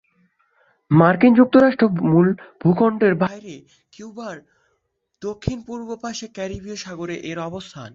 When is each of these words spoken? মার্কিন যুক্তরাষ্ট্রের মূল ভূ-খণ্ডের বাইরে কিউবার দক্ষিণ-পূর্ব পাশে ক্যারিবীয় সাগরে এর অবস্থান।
মার্কিন 0.91 1.33
যুক্তরাষ্ট্রের 1.35 1.91
মূল 2.05 2.27
ভূ-খণ্ডের 2.61 3.13
বাইরে 3.15 3.53
কিউবার 3.93 4.35
দক্ষিণ-পূর্ব 5.21 5.89
পাশে 6.03 6.25
ক্যারিবীয় 6.35 6.77
সাগরে 6.77 7.15
এর 7.29 7.37
অবস্থান। 7.49 7.89